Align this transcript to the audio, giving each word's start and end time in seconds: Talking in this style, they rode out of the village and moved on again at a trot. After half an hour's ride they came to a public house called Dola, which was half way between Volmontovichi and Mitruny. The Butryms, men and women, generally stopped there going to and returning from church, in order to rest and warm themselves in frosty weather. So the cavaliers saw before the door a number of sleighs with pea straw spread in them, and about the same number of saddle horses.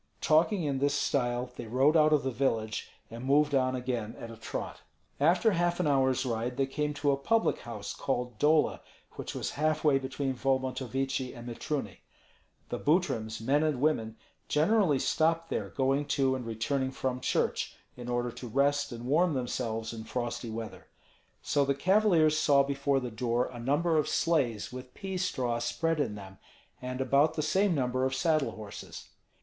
Talking 0.21 0.63
in 0.63 0.79
this 0.79 0.95
style, 0.95 1.51
they 1.55 1.67
rode 1.67 1.95
out 1.95 2.11
of 2.11 2.23
the 2.23 2.31
village 2.31 2.89
and 3.11 3.23
moved 3.23 3.53
on 3.53 3.75
again 3.75 4.15
at 4.19 4.31
a 4.31 4.35
trot. 4.35 4.81
After 5.19 5.51
half 5.51 5.79
an 5.79 5.85
hour's 5.85 6.25
ride 6.25 6.57
they 6.57 6.65
came 6.65 6.95
to 6.95 7.11
a 7.11 7.15
public 7.17 7.59
house 7.59 7.93
called 7.93 8.39
Dola, 8.39 8.79
which 9.11 9.35
was 9.35 9.51
half 9.51 9.83
way 9.83 9.99
between 9.99 10.33
Volmontovichi 10.33 11.35
and 11.37 11.47
Mitruny. 11.47 11.99
The 12.69 12.79
Butryms, 12.79 13.41
men 13.41 13.61
and 13.61 13.79
women, 13.79 14.15
generally 14.47 14.97
stopped 14.97 15.51
there 15.51 15.69
going 15.69 16.05
to 16.15 16.33
and 16.35 16.47
returning 16.47 16.89
from 16.89 17.21
church, 17.21 17.75
in 17.95 18.09
order 18.09 18.31
to 18.31 18.47
rest 18.47 18.91
and 18.91 19.05
warm 19.05 19.35
themselves 19.35 19.93
in 19.93 20.03
frosty 20.05 20.49
weather. 20.49 20.87
So 21.43 21.63
the 21.63 21.75
cavaliers 21.75 22.39
saw 22.39 22.63
before 22.63 22.99
the 22.99 23.11
door 23.11 23.49
a 23.53 23.59
number 23.59 23.97
of 23.99 24.09
sleighs 24.09 24.73
with 24.73 24.95
pea 24.95 25.17
straw 25.17 25.59
spread 25.59 25.99
in 25.99 26.15
them, 26.15 26.39
and 26.81 27.01
about 27.01 27.35
the 27.35 27.43
same 27.43 27.75
number 27.75 28.03
of 28.03 28.15
saddle 28.15 28.53
horses. 28.53 29.09